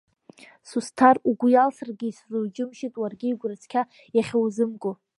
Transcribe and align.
Сусҭар, 0.69 1.15
угәы 1.29 1.47
иалсыргьы, 1.51 2.07
исзуџьымшьеит, 2.09 2.93
уаргьы 3.01 3.27
игәра 3.29 3.55
цқьа 3.61 3.81
иахьузымго. 4.15 4.91